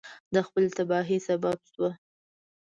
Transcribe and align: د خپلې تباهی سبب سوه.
د 0.33 0.35
خپلې 0.47 0.69
تباهی 0.77 1.17
سبب 1.27 1.57
سوه. 1.71 1.91